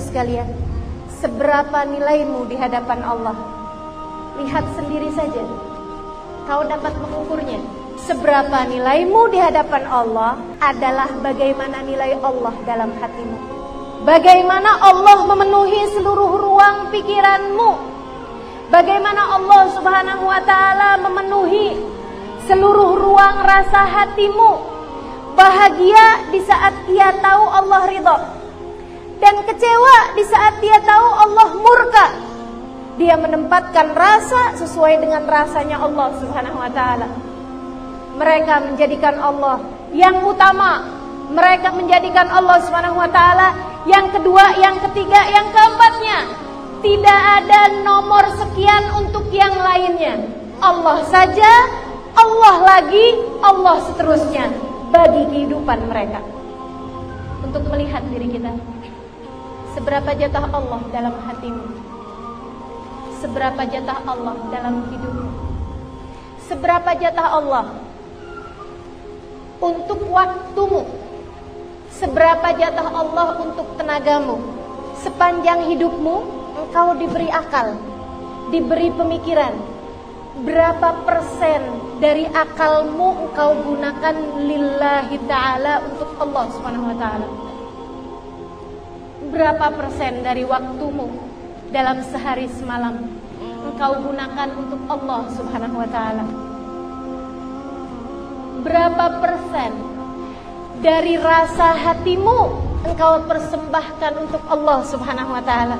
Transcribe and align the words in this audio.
sekalian, 0.00 0.48
seberapa 1.18 1.84
nilaimu 1.88 2.44
di 2.46 2.56
hadapan 2.56 3.00
Allah? 3.02 3.36
Lihat 4.36 4.64
sendiri 4.76 5.08
saja. 5.16 5.42
Kau 6.44 6.62
dapat 6.62 6.92
mengukurnya. 7.00 7.58
Seberapa 8.06 8.68
nilaimu 8.68 9.32
di 9.34 9.38
hadapan 9.40 9.82
Allah 9.88 10.38
adalah 10.62 11.10
bagaimana 11.24 11.82
nilai 11.82 12.14
Allah 12.22 12.54
dalam 12.62 12.94
hatimu. 12.94 13.38
Bagaimana 14.06 14.78
Allah 14.78 15.26
memenuhi 15.26 15.90
seluruh 15.96 16.38
ruang 16.38 16.94
pikiranmu. 16.94 17.70
Bagaimana 18.70 19.34
Allah 19.34 19.62
Subhanahu 19.74 20.22
wa 20.22 20.38
taala 20.46 21.02
memenuhi 21.02 21.74
seluruh 22.46 22.94
ruang 22.94 23.42
rasa 23.42 23.82
hatimu. 23.82 24.76
Bahagia 25.34 26.30
di 26.30 26.38
saat 26.46 26.86
dia 26.86 27.10
tahu 27.18 27.44
Allah 27.50 27.82
ridho 27.90 28.35
kecewa 29.56 30.12
di 30.12 30.24
saat 30.28 30.60
dia 30.60 30.76
tahu 30.84 31.08
Allah 31.16 31.48
murka. 31.56 32.06
Dia 33.00 33.16
menempatkan 33.16 33.96
rasa 33.96 34.52
sesuai 34.60 35.00
dengan 35.00 35.24
rasanya 35.24 35.80
Allah 35.80 36.12
Subhanahu 36.20 36.60
wa 36.60 36.68
taala. 36.68 37.08
Mereka 38.20 38.68
menjadikan 38.68 39.16
Allah 39.16 39.64
yang 39.96 40.20
utama. 40.28 40.84
Mereka 41.32 41.72
menjadikan 41.72 42.28
Allah 42.28 42.60
Subhanahu 42.68 43.00
wa 43.00 43.08
taala 43.08 43.56
yang 43.88 44.12
kedua, 44.12 44.60
yang 44.60 44.76
ketiga, 44.92 45.24
yang 45.32 45.48
keempatnya. 45.48 46.18
Tidak 46.84 47.20
ada 47.40 47.80
nomor 47.80 48.28
sekian 48.36 48.92
untuk 48.92 49.24
yang 49.32 49.56
lainnya. 49.56 50.20
Allah 50.60 51.00
saja, 51.08 51.52
Allah 52.12 52.56
lagi, 52.60 53.16
Allah 53.40 53.80
seterusnya 53.88 54.52
bagi 54.92 55.24
kehidupan 55.32 55.88
mereka. 55.88 56.20
Untuk 57.40 57.64
melihat 57.72 58.04
diri 58.12 58.28
kita. 58.36 58.52
Seberapa 59.76 60.16
jatah 60.16 60.48
Allah 60.56 60.80
dalam 60.88 61.14
hatimu? 61.20 61.64
Seberapa 63.20 63.60
jatah 63.68 64.00
Allah 64.08 64.36
dalam 64.48 64.88
hidupmu? 64.88 65.28
Seberapa 66.48 66.96
jatah 66.96 67.28
Allah 67.36 67.76
untuk 69.60 70.00
waktumu? 70.08 70.88
Seberapa 71.92 72.56
jatah 72.56 72.88
Allah 72.88 73.36
untuk 73.36 73.76
tenagamu? 73.76 74.40
Sepanjang 75.04 75.68
hidupmu 75.68 76.16
engkau 76.56 76.96
diberi 76.96 77.28
akal, 77.28 77.76
diberi 78.48 78.88
pemikiran. 78.96 79.52
Berapa 80.40 81.04
persen 81.04 81.60
dari 82.00 82.24
akalmu 82.24 83.28
engkau 83.28 83.52
gunakan 83.60 84.16
lillahi 84.40 85.20
ta'ala 85.28 85.84
untuk 85.84 86.16
Allah 86.16 86.44
subhanahu 86.48 86.88
wa 86.92 86.96
ta'ala? 86.96 87.45
Berapa 89.30 89.66
persen 89.74 90.22
dari 90.22 90.46
waktumu 90.46 91.10
dalam 91.74 92.02
sehari 92.06 92.46
semalam 92.52 93.06
engkau 93.72 93.92
gunakan 94.06 94.48
untuk 94.54 94.80
Allah 94.86 95.22
subhanahu 95.34 95.76
wa 95.82 95.88
ta'ala? 95.90 96.26
Berapa 98.66 99.22
persen 99.22 99.72
dari 100.82 101.14
rasa 101.16 101.72
hatimu 101.76 102.38
engkau 102.84 103.24
persembahkan 103.26 104.12
untuk 104.26 104.42
Allah 104.46 104.78
Subhanahu 104.86 105.34
wa 105.34 105.42
taala? 105.42 105.78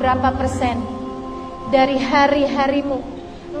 Berapa 0.00 0.32
persen 0.34 0.80
dari 1.68 2.00
hari-harimu 2.00 2.98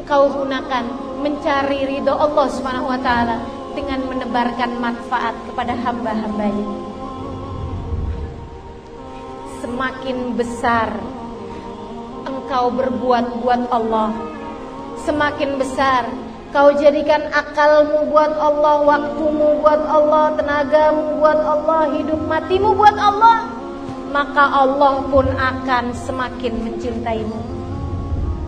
engkau 0.00 0.32
gunakan 0.40 0.84
mencari 1.20 1.84
ridho 1.86 2.14
Allah 2.14 2.46
Subhanahu 2.48 2.88
wa 2.88 3.00
taala 3.02 3.44
dengan 3.76 4.06
menebarkan 4.08 4.80
manfaat 4.80 5.36
kepada 5.46 5.76
hamba-hambanya? 5.76 6.89
Semakin 9.60 10.34
besar 10.40 10.88
engkau 12.24 12.72
berbuat 12.72 13.44
buat 13.44 13.62
Allah, 13.68 14.10
semakin 15.04 15.60
besar 15.60 16.08
Kau 16.50 16.74
jadikan 16.74 17.30
akalmu 17.30 18.10
buat 18.10 18.34
Allah, 18.34 18.82
waktumu 18.82 19.62
buat 19.62 19.86
Allah, 19.86 20.34
tenagamu 20.34 21.22
buat 21.22 21.38
Allah, 21.38 21.94
hidup 21.94 22.18
matimu 22.26 22.74
buat 22.74 22.98
Allah, 22.98 23.46
maka 24.10 24.50
Allah 24.50 24.98
pun 25.06 25.30
akan 25.30 25.94
semakin 25.94 26.50
mencintaimu. 26.66 27.38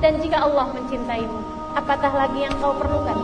Dan 0.03 0.19
jika 0.19 0.43
Allah 0.43 0.75
mencintaimu, 0.75 1.39
apatah 1.79 2.11
lagi 2.27 2.43
yang 2.43 2.55
kau 2.59 2.75
perlukan? 2.75 3.19